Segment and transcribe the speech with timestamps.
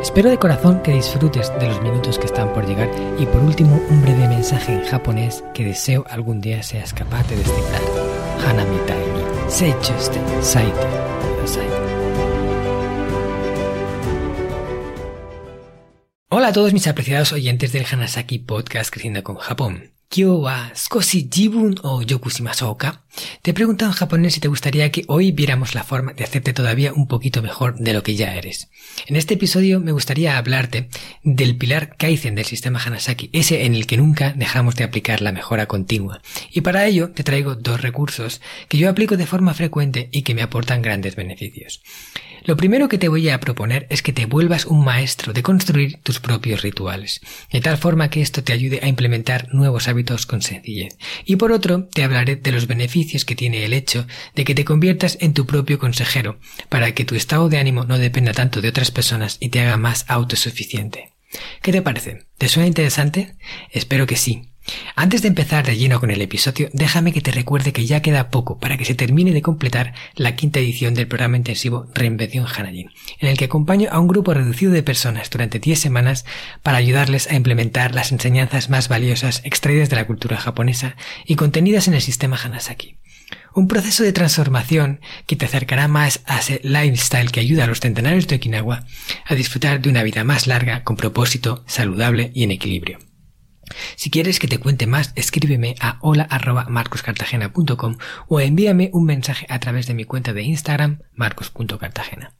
[0.00, 2.88] Espero de corazón que disfrutes de los minutos que están por llegar
[3.18, 7.36] y por último un breve mensaje en japonés que deseo algún día seas capaz de
[7.36, 7.82] descifrar.
[8.46, 10.86] Hanamitai ni seichuste saite.
[16.30, 19.97] Hola a todos mis apreciados oyentes del Hanasaki Podcast Creciendo con Japón.
[20.10, 23.02] Kyo wa skoshi jibun o yokushimashouka.
[23.42, 26.54] Te he preguntado en japonés si te gustaría que hoy viéramos la forma de hacerte
[26.54, 28.70] todavía un poquito mejor de lo que ya eres.
[29.06, 30.88] En este episodio me gustaría hablarte
[31.24, 35.32] del pilar Kaizen del sistema Hanasaki, ese en el que nunca dejamos de aplicar la
[35.32, 36.22] mejora continua.
[36.50, 40.34] Y para ello te traigo dos recursos que yo aplico de forma frecuente y que
[40.34, 41.82] me aportan grandes beneficios.
[42.48, 45.98] Lo primero que te voy a proponer es que te vuelvas un maestro de construir
[46.02, 47.20] tus propios rituales,
[47.52, 50.96] de tal forma que esto te ayude a implementar nuevos hábitos con sencillez.
[51.26, 54.64] Y por otro, te hablaré de los beneficios que tiene el hecho de que te
[54.64, 58.68] conviertas en tu propio consejero, para que tu estado de ánimo no dependa tanto de
[58.70, 61.12] otras personas y te haga más autosuficiente.
[61.60, 62.24] ¿Qué te parece?
[62.38, 63.36] ¿Te suena interesante?
[63.72, 64.54] Espero que sí.
[64.96, 68.30] Antes de empezar de lleno con el episodio, déjame que te recuerde que ya queda
[68.30, 72.90] poco para que se termine de completar la quinta edición del programa intensivo Reinvención Hanajin,
[73.20, 76.24] en el que acompaño a un grupo reducido de personas durante 10 semanas
[76.62, 81.88] para ayudarles a implementar las enseñanzas más valiosas extraídas de la cultura japonesa y contenidas
[81.88, 82.96] en el sistema Hanasaki.
[83.54, 87.80] Un proceso de transformación que te acercará más a ese lifestyle que ayuda a los
[87.80, 88.84] centenarios de Okinawa
[89.24, 93.07] a disfrutar de una vida más larga, con propósito, saludable y en equilibrio.
[93.96, 97.96] Si quieres que te cuente más, escríbeme a hola.marcoscartagena.com
[98.28, 102.34] o envíame un mensaje a través de mi cuenta de Instagram, marcos.cartagena.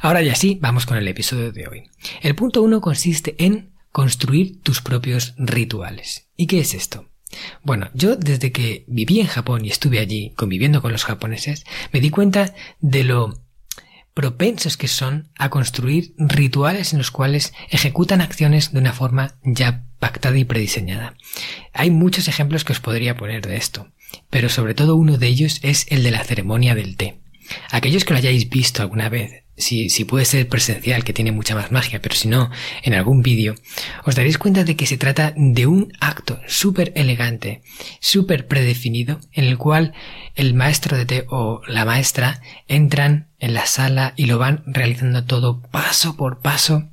[0.00, 1.90] Ahora ya sí, vamos con el episodio de hoy.
[2.22, 6.28] El punto uno consiste en construir tus propios rituales.
[6.36, 7.08] ¿Y qué es esto?
[7.62, 12.00] Bueno, yo desde que viví en Japón y estuve allí conviviendo con los japoneses, me
[12.00, 13.44] di cuenta de lo
[14.14, 19.84] propensos que son a construir rituales en los cuales ejecutan acciones de una forma ya
[20.04, 21.14] pactada y prediseñada.
[21.72, 23.88] Hay muchos ejemplos que os podría poner de esto,
[24.28, 27.20] pero sobre todo uno de ellos es el de la ceremonia del té.
[27.70, 31.54] Aquellos que lo hayáis visto alguna vez si, si puede ser presencial, que tiene mucha
[31.54, 32.50] más magia, pero si no,
[32.82, 33.54] en algún vídeo,
[34.04, 37.62] os daréis cuenta de que se trata de un acto súper elegante,
[37.98, 39.94] súper predefinido, en el cual
[40.34, 45.24] el maestro de té o la maestra entran en la sala y lo van realizando
[45.24, 46.90] todo paso por paso,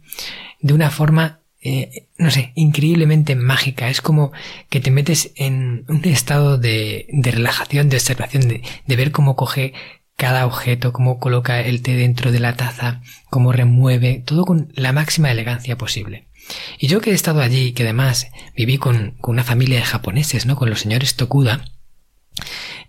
[0.61, 3.89] de una forma eh, no sé, increíblemente mágica.
[3.89, 4.31] Es como
[4.69, 9.35] que te metes en un estado de, de relajación, de observación, de, de, ver cómo
[9.35, 9.73] coge
[10.17, 14.91] cada objeto, cómo coloca el té dentro de la taza, cómo remueve, todo con la
[14.91, 16.27] máxima elegancia posible.
[16.79, 20.45] Y yo que he estado allí, que además viví con, con una familia de japoneses,
[20.45, 20.55] ¿no?
[20.55, 21.65] Con los señores Tokuda,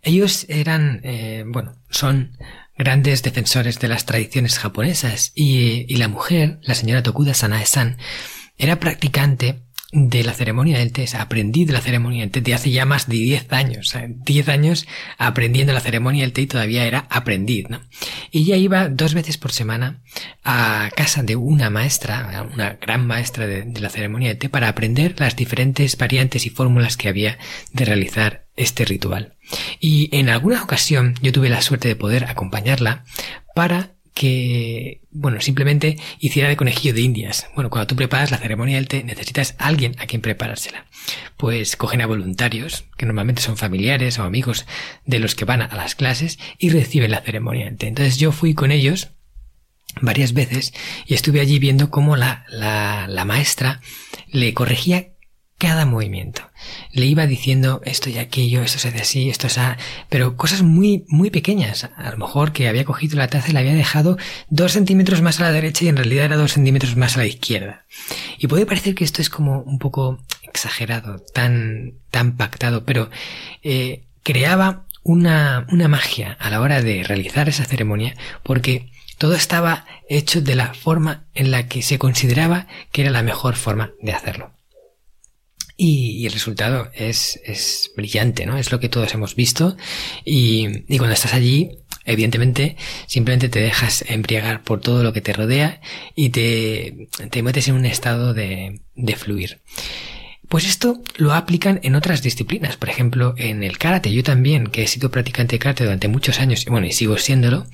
[0.02, 2.36] ellos eran, eh, bueno, son
[2.76, 7.98] grandes defensores de las tradiciones japonesas y, y la mujer, la señora Tokuda Sanae-san,
[8.62, 12.70] era practicante de la ceremonia del té, aprendí de la ceremonia del té de hace
[12.70, 14.86] ya más de 10 años, 10 años
[15.18, 17.82] aprendiendo la ceremonia del té y todavía era aprendiz, ¿no?
[18.30, 20.00] Y ella iba dos veces por semana
[20.44, 24.68] a casa de una maestra, una gran maestra de, de la ceremonia del té para
[24.68, 27.36] aprender las diferentes variantes y fórmulas que había
[27.72, 29.34] de realizar este ritual.
[29.80, 33.04] Y en alguna ocasión yo tuve la suerte de poder acompañarla
[33.56, 37.46] para que, bueno, simplemente hiciera de conejillo de indias.
[37.54, 40.86] Bueno, cuando tú preparas la ceremonia del té, necesitas a alguien a quien preparársela.
[41.36, 44.66] Pues cogen a voluntarios, que normalmente son familiares o amigos
[45.06, 47.86] de los que van a las clases, y reciben la ceremonia del té.
[47.86, 49.10] Entonces yo fui con ellos
[50.00, 50.72] varias veces
[51.06, 53.80] y estuve allí viendo cómo la, la, la maestra
[54.28, 55.11] le corregía
[55.62, 56.42] cada movimiento.
[56.90, 59.78] Le iba diciendo esto y aquello, esto se hace así, esto es a...
[60.08, 61.88] pero cosas muy, muy pequeñas.
[61.96, 64.18] A lo mejor que había cogido la taza y la había dejado
[64.50, 67.26] dos centímetros más a la derecha y en realidad era dos centímetros más a la
[67.26, 67.84] izquierda.
[68.38, 73.08] Y puede parecer que esto es como un poco exagerado, tan, tan pactado, pero
[73.62, 79.86] eh, creaba una, una magia a la hora de realizar esa ceremonia porque todo estaba
[80.08, 84.12] hecho de la forma en la que se consideraba que era la mejor forma de
[84.12, 84.50] hacerlo.
[85.76, 88.58] Y, el resultado es, es, brillante, ¿no?
[88.58, 89.76] Es lo que todos hemos visto.
[90.24, 91.70] Y, y, cuando estás allí,
[92.04, 92.76] evidentemente,
[93.06, 95.80] simplemente te dejas embriagar por todo lo que te rodea
[96.14, 99.60] y te, te metes en un estado de, de fluir.
[100.48, 104.12] Pues esto lo aplican en otras disciplinas, por ejemplo, en el karate.
[104.12, 107.16] Yo también, que he sido practicante de karate durante muchos años, y bueno, y sigo
[107.16, 107.66] siéndolo,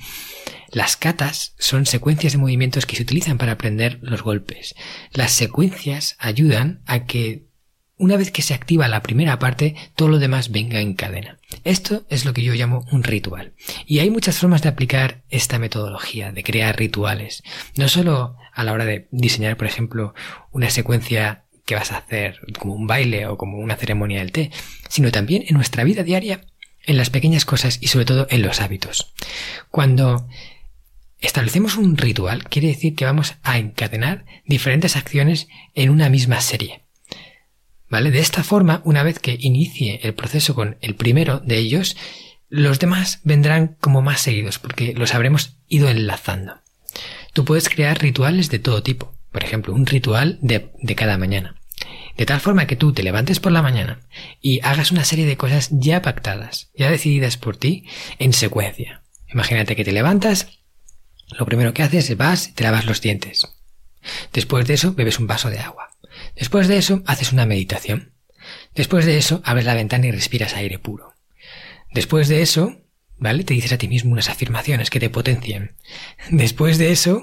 [0.71, 4.75] las katas son secuencias de movimientos que se utilizan para aprender los golpes.
[5.11, 7.48] Las secuencias ayudan a que
[7.99, 11.37] una vez que se activa la primera parte, todo lo demás venga en cadena.
[11.65, 13.53] Esto es lo que yo llamo un ritual.
[13.85, 17.43] Y hay muchas formas de aplicar esta metodología, de crear rituales.
[17.75, 20.13] No solo a la hora de diseñar, por ejemplo,
[20.51, 24.49] una secuencia que vas a hacer como un baile o como una ceremonia del té,
[24.87, 26.45] sino también en nuestra vida diaria,
[26.85, 29.13] en las pequeñas cosas y sobre todo en los hábitos.
[29.69, 30.25] Cuando
[31.19, 36.85] establecemos un ritual, quiere decir que vamos a encadenar diferentes acciones en una misma serie.
[37.89, 38.11] ¿Vale?
[38.11, 41.97] De esta forma, una vez que inicie el proceso con el primero de ellos,
[42.49, 46.61] los demás vendrán como más seguidos, porque los habremos ido enlazando.
[47.33, 51.55] Tú puedes crear rituales de todo tipo, por ejemplo, un ritual de, de cada mañana.
[52.17, 54.01] De tal forma que tú te levantes por la mañana
[54.41, 57.85] y hagas una serie de cosas ya pactadas, ya decididas por ti,
[58.17, 59.03] en secuencia.
[59.31, 60.59] Imagínate que te levantas,
[61.37, 63.47] lo primero que haces es vas y te lavas los dientes.
[64.33, 65.88] Después de eso bebes un vaso de agua.
[66.35, 68.13] Después de eso, haces una meditación.
[68.75, 71.13] Después de eso, abres la ventana y respiras aire puro.
[71.91, 72.81] Después de eso,
[73.17, 73.43] ¿vale?
[73.43, 75.75] Te dices a ti mismo unas afirmaciones que te potencien.
[76.29, 77.21] Después de eso,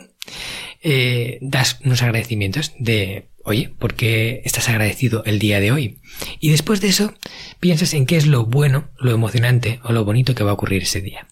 [0.83, 6.01] eh, das unos agradecimientos de, oye, ¿por qué estás agradecido el día de hoy?
[6.41, 7.15] Y después de eso,
[7.61, 10.83] piensas en qué es lo bueno, lo emocionante o lo bonito que va a ocurrir
[10.83, 11.29] ese día.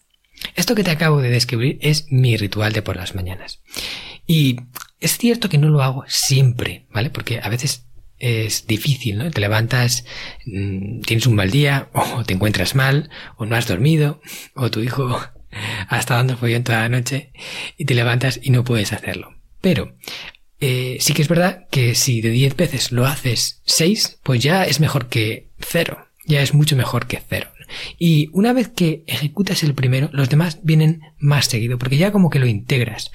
[0.56, 3.60] Esto que te acabo de describir es mi ritual de por las mañanas.
[4.26, 4.56] Y
[5.04, 7.10] es cierto que no lo hago siempre, ¿vale?
[7.10, 7.86] Porque a veces
[8.18, 9.30] es difícil, ¿no?
[9.30, 10.04] Te levantas,
[10.46, 14.20] mm, tienes un mal día, o te encuentras mal, o no has dormido,
[14.54, 15.20] o tu hijo
[15.88, 17.32] ha estado dando follón toda la noche,
[17.76, 19.34] y te levantas y no puedes hacerlo.
[19.60, 19.96] Pero
[20.60, 24.64] eh, sí que es verdad que si de 10 veces lo haces 6, pues ya
[24.64, 26.08] es mejor que cero.
[26.26, 27.50] Ya es mucho mejor que cero.
[27.98, 32.30] Y una vez que ejecutas el primero, los demás vienen más seguido, porque ya como
[32.30, 33.10] que lo integras.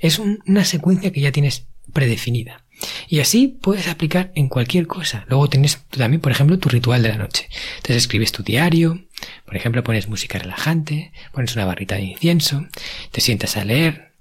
[0.00, 2.64] Es una secuencia que ya tienes predefinida.
[3.08, 5.24] Y así puedes aplicar en cualquier cosa.
[5.28, 7.48] Luego tienes también, por ejemplo, tu ritual de la noche.
[7.76, 9.06] Entonces escribes tu diario,
[9.44, 12.66] por ejemplo, pones música relajante, pones una barrita de incienso,
[13.12, 14.12] te sientas a leer,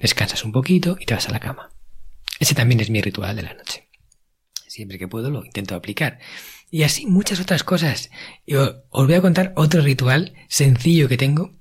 [0.00, 1.70] descansas un poquito y te vas a la cama.
[2.40, 3.88] Ese también es mi ritual de la noche.
[4.66, 6.18] Siempre que puedo lo intento aplicar.
[6.70, 8.10] Y así muchas otras cosas.
[8.46, 11.52] Yo os voy a contar otro ritual sencillo que tengo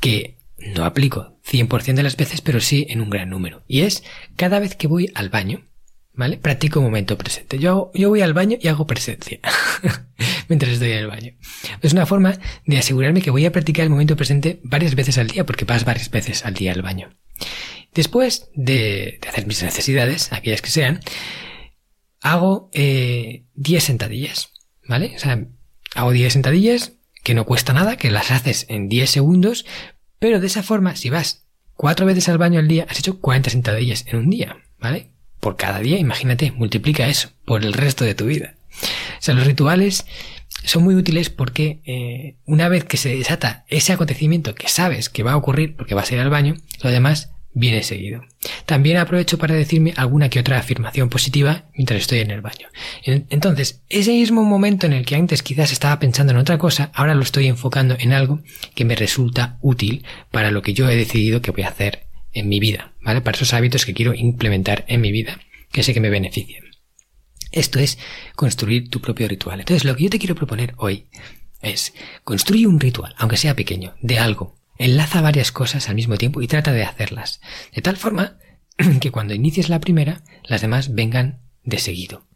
[0.00, 3.62] que no aplico 100% de las veces, pero sí en un gran número.
[3.68, 4.02] Y es
[4.36, 5.64] cada vez que voy al baño,
[6.14, 6.38] ¿vale?
[6.38, 7.58] Practico un momento presente.
[7.58, 9.40] Yo, yo voy al baño y hago presencia
[10.48, 11.34] mientras estoy en el baño.
[11.82, 15.28] Es una forma de asegurarme que voy a practicar el momento presente varias veces al
[15.28, 17.10] día, porque vas varias veces al día al baño.
[17.94, 21.00] Después de, hacer mis necesidades, aquellas que sean,
[22.20, 24.50] hago eh, 10 sentadillas,
[24.88, 25.12] ¿vale?
[25.14, 25.46] O sea,
[25.94, 26.92] hago 10 sentadillas
[27.22, 29.64] que no cuesta nada, que las haces en 10 segundos,
[30.24, 31.44] pero de esa forma, si vas
[31.74, 35.10] cuatro veces al baño al día, has hecho 40 sentadillas en un día, ¿vale?
[35.38, 38.54] Por cada día, imagínate, multiplica eso por el resto de tu vida.
[38.72, 40.06] O sea, los rituales
[40.64, 45.22] son muy útiles porque eh, una vez que se desata ese acontecimiento que sabes que
[45.22, 48.24] va a ocurrir porque vas a ir al baño, lo demás viene seguido.
[48.66, 52.68] También aprovecho para decirme alguna que otra afirmación positiva mientras estoy en el baño.
[53.04, 57.14] Entonces, ese mismo momento en el que antes quizás estaba pensando en otra cosa, ahora
[57.14, 58.42] lo estoy enfocando en algo
[58.74, 62.48] que me resulta útil para lo que yo he decidido que voy a hacer en
[62.48, 63.20] mi vida, ¿vale?
[63.20, 65.38] Para esos hábitos que quiero implementar en mi vida,
[65.70, 66.64] que sé que me benefician.
[67.52, 67.98] Esto es
[68.34, 69.60] construir tu propio ritual.
[69.60, 71.06] Entonces, lo que yo te quiero proponer hoy
[71.62, 71.94] es
[72.24, 76.46] construir un ritual, aunque sea pequeño, de algo Enlaza varias cosas al mismo tiempo y
[76.46, 77.40] trata de hacerlas,
[77.74, 78.38] de tal forma
[79.00, 82.26] que cuando inicies la primera, las demás vengan de seguido.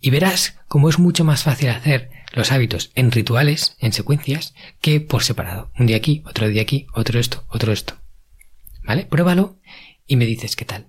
[0.00, 5.00] Y verás cómo es mucho más fácil hacer los hábitos en rituales, en secuencias, que
[5.00, 5.70] por separado.
[5.78, 7.94] Un día aquí, otro día aquí, otro esto, otro esto.
[8.84, 9.04] ¿Vale?
[9.04, 9.58] Pruébalo
[10.06, 10.88] y me dices qué tal.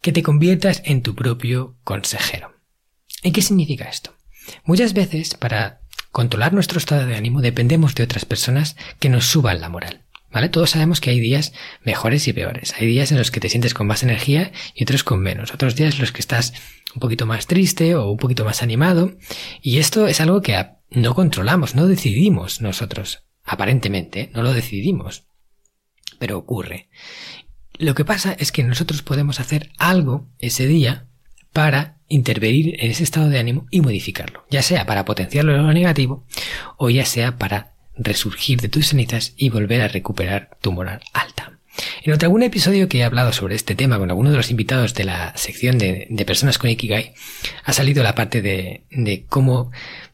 [0.00, 2.54] que te conviertas en tu propio consejero.
[3.22, 4.14] ¿Y qué significa esto?
[4.64, 5.80] Muchas veces, para
[6.10, 10.04] controlar nuestro estado de ánimo, dependemos de otras personas que nos suban la moral.
[10.32, 10.48] ¿Vale?
[10.48, 11.52] Todos sabemos que hay días
[11.84, 12.74] mejores y peores.
[12.78, 15.52] Hay días en los que te sientes con más energía y otros con menos.
[15.52, 16.52] Otros días en los que estás
[16.94, 19.16] un poquito más triste o un poquito más animado.
[19.60, 23.24] Y esto es algo que no controlamos, no decidimos nosotros.
[23.42, 25.24] Aparentemente, no lo decidimos.
[26.20, 26.88] Pero ocurre.
[27.78, 31.06] Lo que pasa es que nosotros podemos hacer algo ese día
[31.52, 35.72] para intervenir en ese estado de ánimo y modificarlo, ya sea para potenciarlo en lo
[35.72, 36.24] negativo
[36.76, 41.60] o ya sea para resurgir de tus cenizas y volver a recuperar tu moral alta.
[42.02, 44.94] En otro algún episodio que he hablado sobre este tema con alguno de los invitados
[44.94, 47.14] de la sección de, personas con Ikigai,
[47.64, 49.70] ha salido la parte de, de, cómo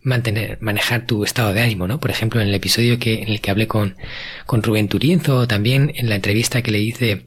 [0.06, 1.98] mantener, manejar tu estado de ánimo, ¿no?
[1.98, 3.96] Por ejemplo, en el episodio que, en el que hablé con,
[4.48, 7.26] Rubén Turienzo, o también en la entrevista que le hice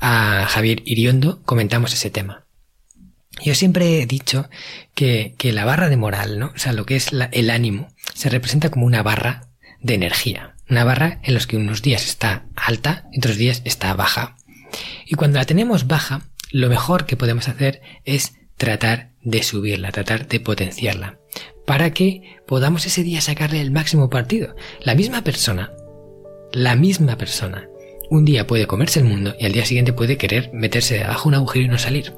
[0.00, 2.46] a Javier Iriondo, comentamos ese tema.
[3.44, 4.48] Yo siempre he dicho
[4.94, 6.52] que, que la barra de moral, ¿no?
[6.54, 9.50] O sea, lo que es el ánimo, se representa como una barra
[9.80, 10.54] de energía.
[10.70, 14.36] Una barra en los que unos días está alta y otros días está baja.
[15.06, 20.26] Y cuando la tenemos baja, lo mejor que podemos hacer es tratar de subirla, tratar
[20.26, 21.18] de potenciarla,
[21.68, 24.56] para que podamos ese día sacarle el máximo partido.
[24.80, 25.70] La misma persona,
[26.50, 27.68] la misma persona,
[28.08, 31.34] un día puede comerse el mundo y al día siguiente puede querer meterse debajo un
[31.34, 32.14] agujero y no salir.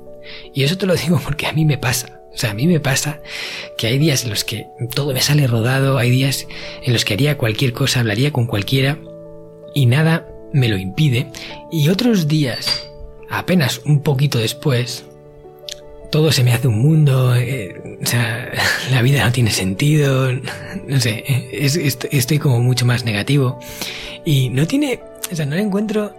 [0.55, 2.23] Y eso te lo digo porque a mí me pasa.
[2.33, 3.23] O sea, a mí me pasa
[3.77, 6.47] que hay días en los que todo me sale rodado, hay días
[6.85, 9.01] en los que haría cualquier cosa, hablaría con cualquiera
[9.75, 11.27] y nada me lo impide.
[11.73, 12.89] Y otros días,
[13.29, 15.07] apenas un poquito después,
[16.11, 18.51] todo se me hace un mundo, eh, o sea,
[18.91, 21.25] la vida no tiene sentido, no sé,
[21.61, 23.59] estoy como mucho más negativo
[24.25, 25.01] y no tiene,
[25.31, 26.15] o sea, no le encuentro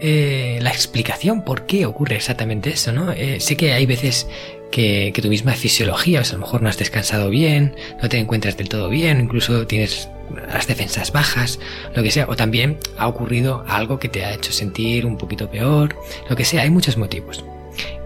[0.00, 3.12] eh, la explicación por qué ocurre exactamente eso, ¿no?
[3.12, 4.26] Eh, sé que hay veces
[4.70, 8.18] que, tu misma fisiología, o sea, a lo mejor no has descansado bien, no te
[8.18, 10.08] encuentras del todo bien, incluso tienes
[10.48, 11.60] las defensas bajas,
[11.94, 15.48] lo que sea, o también ha ocurrido algo que te ha hecho sentir un poquito
[15.48, 15.94] peor,
[16.28, 17.44] lo que sea, hay muchos motivos.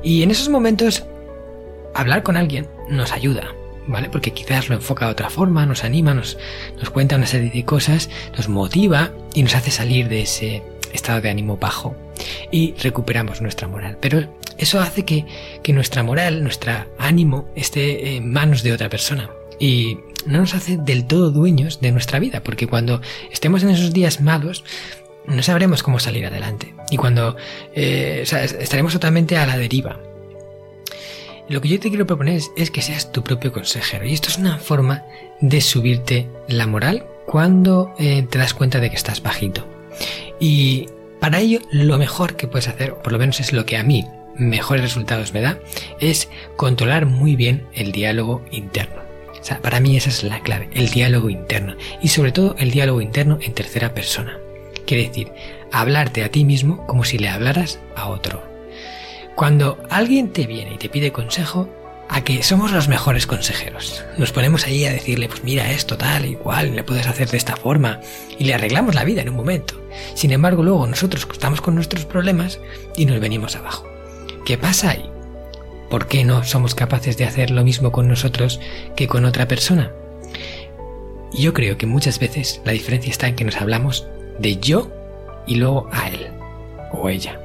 [0.03, 1.05] Y en esos momentos,
[1.99, 3.55] hablar con alguien nos ayuda,
[3.87, 4.09] ¿vale?
[4.09, 6.39] Porque quizás lo enfoca de otra forma, nos anima, nos,
[6.79, 10.63] nos cuenta una serie de cosas, nos motiva y nos hace salir de ese
[10.93, 11.97] estado de ánimo bajo
[12.51, 13.99] y recuperamos nuestra moral.
[14.01, 15.27] Pero eso hace que,
[15.63, 20.77] que nuestra moral, nuestro ánimo esté en manos de otra persona y no nos hace
[20.77, 23.01] del todo dueños de nuestra vida, porque cuando
[23.33, 24.65] estemos en esos días malos,
[25.27, 26.75] no sabremos cómo salir adelante.
[26.91, 27.37] Y cuando
[27.75, 28.25] eh,
[28.61, 30.01] estaremos totalmente a la deriva.
[31.49, 34.05] Lo que yo te quiero proponer es, que seas tu propio consejero.
[34.05, 35.05] Y esto es una forma
[35.41, 39.67] de subirte la moral cuando eh, te das cuenta de que estás bajito.
[40.39, 40.89] Y
[41.21, 43.83] para ello, lo mejor que puedes hacer, o por lo menos es lo que a
[43.83, 45.59] mí mejores resultados me da,
[46.01, 49.01] es controlar muy bien el diálogo interno.
[49.41, 51.77] O sea, para mí esa es la clave, el diálogo interno.
[52.03, 54.39] Y sobre todo el diálogo interno en tercera persona.
[54.87, 55.33] Quiere decir,
[55.73, 58.58] hablarte a ti mismo como si le hablaras a otro.
[59.39, 61.69] Cuando alguien te viene y te pide consejo,
[62.09, 64.05] a que somos los mejores consejeros.
[64.17, 67.37] Nos ponemos ahí a decirle, pues mira esto, tal y cual, le puedes hacer de
[67.37, 68.01] esta forma,
[68.37, 69.81] y le arreglamos la vida en un momento.
[70.15, 72.59] Sin embargo, luego nosotros estamos con nuestros problemas
[72.97, 73.87] y nos venimos abajo.
[74.45, 75.09] ¿Qué pasa ahí?
[75.89, 78.59] ¿Por qué no somos capaces de hacer lo mismo con nosotros
[78.97, 79.93] que con otra persona?
[81.33, 84.05] Yo creo que muchas veces la diferencia está en que nos hablamos
[84.41, 84.91] de yo
[85.47, 86.27] y luego a él
[86.91, 87.39] o ella.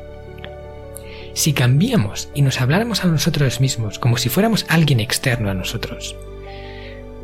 [1.33, 6.15] Si cambiamos y nos habláramos a nosotros mismos como si fuéramos alguien externo a nosotros,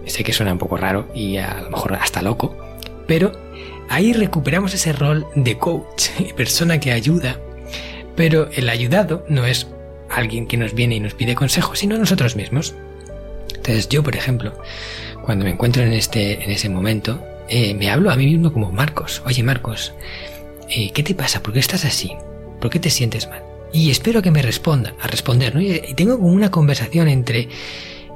[0.05, 2.57] sé que suena un poco raro y a lo mejor hasta loco,
[3.07, 3.31] pero
[3.89, 7.39] ahí recuperamos ese rol de coach persona que ayuda,
[8.15, 9.67] pero el ayudado no es
[10.09, 12.73] alguien que nos viene y nos pide consejos, sino nosotros mismos.
[13.55, 14.53] Entonces yo, por ejemplo,
[15.23, 18.71] cuando me encuentro en, este, en ese momento, eh, me hablo a mí mismo como
[18.71, 19.21] Marcos.
[19.25, 19.93] Oye Marcos,
[20.69, 21.43] eh, ¿qué te pasa?
[21.43, 22.11] ¿Por qué estás así?
[22.59, 23.49] ¿Por qué te sientes mal?
[23.73, 25.61] Y espero que me responda, a responder, ¿no?
[25.61, 27.49] Y tengo como una conversación entre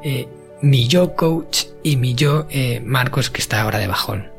[0.04, 0.28] eh,
[0.62, 4.32] mi yo coach y mi yo eh, Marcos que está ahora de bajón.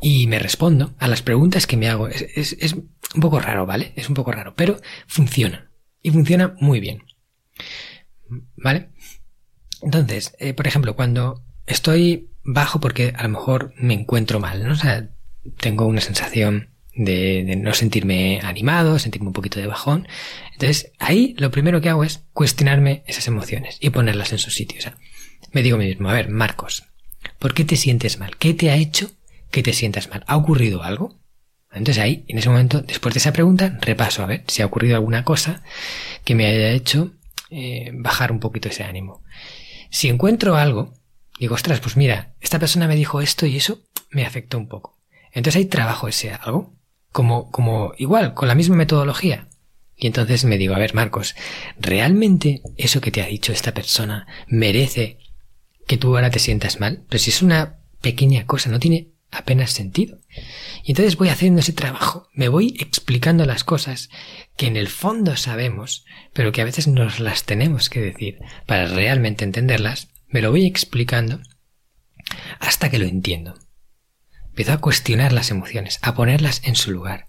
[0.00, 2.08] Y me respondo a las preguntas que me hago.
[2.08, 3.92] Es, es, un poco raro, ¿vale?
[3.96, 5.70] Es un poco raro, pero funciona.
[6.02, 7.02] Y funciona muy bien.
[8.56, 8.90] ¿Vale?
[9.82, 14.72] Entonces, eh, por ejemplo, cuando estoy bajo porque a lo mejor me encuentro mal, ¿no?
[14.72, 15.10] O sea,
[15.58, 20.06] tengo una sensación de, no sentirme animado, sentirme un poquito de bajón.
[20.52, 24.78] Entonces, ahí lo primero que hago es cuestionarme esas emociones y ponerlas en su sitio.
[24.78, 24.96] O sea,
[25.52, 26.84] me digo a mí mismo, a ver, Marcos,
[27.38, 28.36] ¿por qué te sientes mal?
[28.36, 29.12] ¿Qué te ha hecho
[29.50, 30.24] que te sientas mal?
[30.26, 31.18] ¿Ha ocurrido algo?
[31.70, 34.96] Entonces ahí, en ese momento, después de esa pregunta, repaso a ver si ha ocurrido
[34.96, 35.62] alguna cosa
[36.24, 37.12] que me haya hecho
[37.50, 39.22] eh, bajar un poquito ese ánimo.
[39.90, 40.94] Si encuentro algo,
[41.38, 44.98] digo, ostras, pues mira, esta persona me dijo esto y eso me afectó un poco.
[45.32, 46.77] Entonces ahí trabajo ese algo,
[47.12, 49.48] como, como igual, con la misma metodología.
[49.96, 51.34] Y entonces me digo, a ver, Marcos,
[51.78, 55.18] ¿realmente eso que te ha dicho esta persona merece
[55.86, 57.04] que tú ahora te sientas mal?
[57.08, 60.18] Pero si es una pequeña cosa, no tiene apenas sentido.
[60.84, 64.08] Y entonces voy haciendo ese trabajo, me voy explicando las cosas
[64.56, 68.86] que en el fondo sabemos, pero que a veces nos las tenemos que decir para
[68.86, 71.40] realmente entenderlas, me lo voy explicando
[72.60, 73.54] hasta que lo entiendo.
[74.58, 77.28] Empiezo a cuestionar las emociones, a ponerlas en su lugar.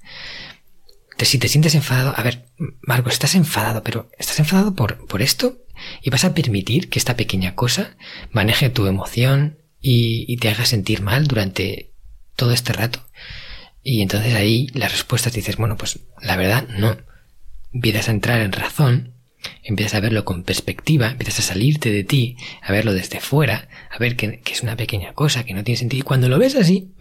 [1.19, 2.47] si te sientes enfadado, a ver,
[2.81, 5.59] Marco, estás enfadado, pero ¿estás enfadado por, por esto?
[6.01, 7.95] ¿Y vas a permitir que esta pequeña cosa
[8.31, 11.91] maneje tu emoción y, y te haga sentir mal durante
[12.35, 13.05] todo este rato?
[13.83, 16.97] Y entonces ahí las respuestas dices, bueno, pues la verdad no.
[17.71, 19.13] Empiezas a entrar en razón,
[19.61, 23.99] empiezas a verlo con perspectiva, empiezas a salirte de ti, a verlo desde fuera, a
[23.99, 25.99] ver que, que es una pequeña cosa, que no tiene sentido.
[25.99, 26.95] Y cuando lo ves así,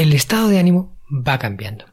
[0.00, 1.84] el estado de ánimo va cambiando.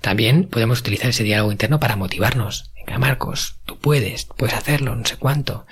[0.00, 2.70] También podemos utilizar ese diálogo interno para motivarnos.
[2.76, 5.66] Venga, Marcos, tú puedes, puedes hacerlo, no sé cuánto.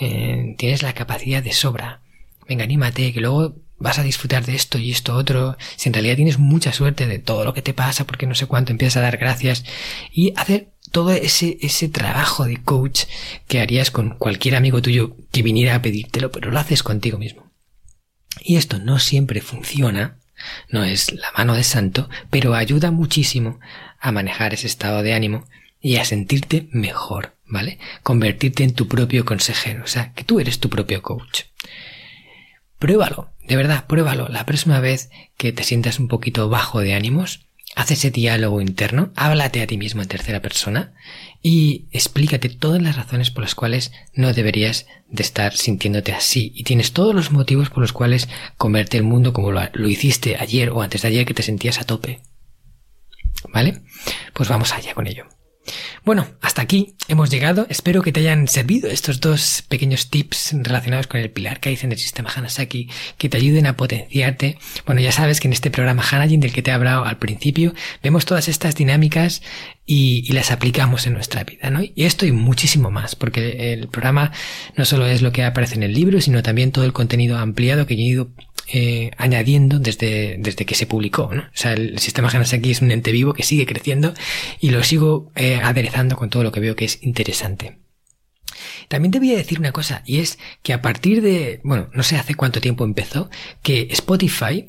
[0.00, 2.02] Eh, tienes la capacidad de sobra.
[2.48, 6.16] Venga, anímate, que luego vas a disfrutar de esto y esto otro, si en realidad
[6.16, 9.02] tienes mucha suerte de todo lo que te pasa, porque no sé cuánto, empiezas a
[9.02, 9.64] dar gracias
[10.12, 13.04] y hacer todo ese, ese trabajo de coach
[13.46, 17.52] que harías con cualquier amigo tuyo que viniera a pedírtelo, pero lo haces contigo mismo.
[18.40, 20.18] Y esto no siempre funciona,
[20.68, 23.60] no es la mano de santo, pero ayuda muchísimo
[24.00, 25.44] a manejar ese estado de ánimo
[25.80, 27.78] y a sentirte mejor, ¿vale?
[28.02, 31.42] Convertirte en tu propio consejero, o sea, que tú eres tu propio coach.
[32.78, 34.28] Pruébalo, de verdad, pruébalo.
[34.28, 39.12] La próxima vez que te sientas un poquito bajo de ánimos, haz ese diálogo interno,
[39.16, 40.94] háblate a ti mismo en tercera persona
[41.42, 46.64] y explícate todas las razones por las cuales no deberías de estar sintiéndote así y
[46.64, 50.70] tienes todos los motivos por los cuales comerte el mundo como lo, lo hiciste ayer
[50.70, 52.22] o antes de ayer que te sentías a tope.
[53.52, 53.82] ¿Vale?
[54.34, 55.26] Pues vamos allá con ello.
[56.04, 57.66] Bueno, hasta aquí hemos llegado.
[57.68, 61.92] Espero que te hayan servido estos dos pequeños tips relacionados con el pilar que en
[61.92, 64.58] el sistema Hanasaki que te ayuden a potenciarte.
[64.84, 67.72] Bueno, ya sabes que en este programa Hanajin del que te he hablado al principio,
[68.02, 69.42] vemos todas estas dinámicas
[69.86, 71.80] y, y, las aplicamos en nuestra vida, ¿no?
[71.82, 74.32] Y esto y muchísimo más, porque el programa
[74.76, 77.86] no solo es lo que aparece en el libro, sino también todo el contenido ampliado
[77.86, 78.30] que he ido
[78.68, 81.30] eh, añadiendo desde, desde que se publicó.
[81.32, 81.42] ¿no?
[81.42, 84.14] O sea, el sistema Hanasaki es un ente vivo que sigue creciendo
[84.60, 87.78] y lo sigo eh, aderezando con todo lo que veo que es interesante.
[88.88, 92.02] También te voy a decir una cosa, y es que a partir de, bueno, no
[92.02, 93.30] sé hace cuánto tiempo empezó,
[93.62, 94.68] que Spotify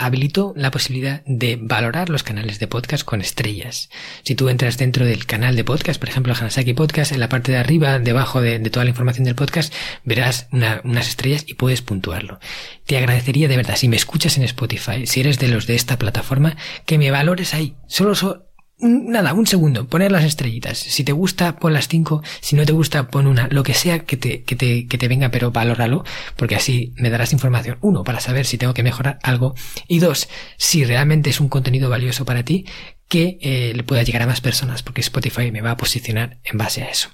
[0.00, 3.90] habilitó la posibilidad de valorar los canales de podcast con estrellas.
[4.24, 7.52] Si tú entras dentro del canal de podcast, por ejemplo, Hanasaki Podcast, en la parte
[7.52, 12.40] de arriba, debajo de, toda la información del podcast, verás unas estrellas y puedes puntuarlo.
[12.86, 15.98] Te agradecería de verdad, si me escuchas en Spotify, si eres de los de esta
[15.98, 17.76] plataforma, que me valores ahí.
[17.86, 18.49] Solo, so,
[18.80, 20.78] nada, un segundo, poner las estrellitas.
[20.78, 22.22] Si te gusta, pon las cinco.
[22.40, 23.48] Si no te gusta, pon una.
[23.48, 26.04] Lo que sea que te, que te, que te venga, pero valóralo,
[26.36, 27.78] porque así me darás información.
[27.80, 29.54] Uno, para saber si tengo que mejorar algo.
[29.88, 32.66] Y dos, si realmente es un contenido valioso para ti,
[33.08, 36.58] que eh, le pueda llegar a más personas, porque Spotify me va a posicionar en
[36.58, 37.10] base a eso.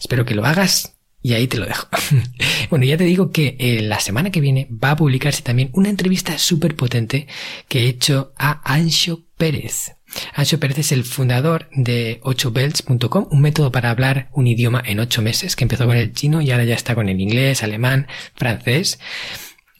[0.00, 0.92] Espero que lo hagas.
[1.22, 1.88] Y ahí te lo dejo.
[2.70, 5.88] bueno, ya te digo que eh, la semana que viene va a publicarse también una
[5.88, 7.26] entrevista súper potente
[7.66, 9.95] que he hecho a Ancho Pérez.
[10.34, 15.22] Ancho Pérez es el fundador de 8belts.com, un método para hablar un idioma en 8
[15.22, 18.98] meses, que empezó con el chino y ahora ya está con el inglés, alemán, francés.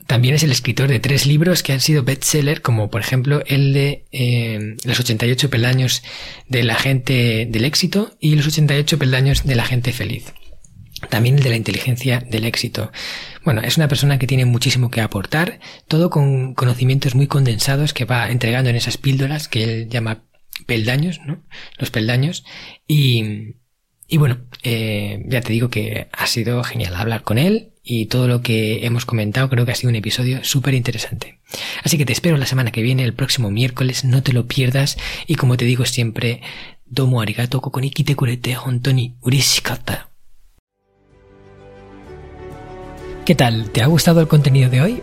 [0.06, 3.72] También es el escritor de tres libros que han sido bestseller, como por ejemplo el
[3.72, 6.02] de eh, Los 88 peldaños
[6.48, 10.32] de la gente del éxito y Los 88 peldaños de la gente feliz.
[11.10, 12.90] También el de la inteligencia del éxito.
[13.44, 18.06] Bueno, es una persona que tiene muchísimo que aportar, todo con conocimientos muy condensados que
[18.06, 20.24] va entregando en esas píldoras que él llama
[20.66, 21.42] peldaños, ¿no?
[21.78, 22.44] Los peldaños.
[22.86, 23.56] Y,
[24.08, 28.26] y bueno, eh, ya te digo que ha sido genial hablar con él y todo
[28.26, 31.40] lo que hemos comentado creo que ha sido un episodio súper interesante.
[31.84, 34.96] Así que te espero la semana que viene, el próximo miércoles, no te lo pierdas
[35.26, 36.40] y como te digo siempre,
[36.84, 40.10] domo arigato kokoniki te kurete hontoni urishikata.
[43.24, 43.70] ¿Qué tal?
[43.70, 45.02] ¿Te ha gustado el contenido de hoy?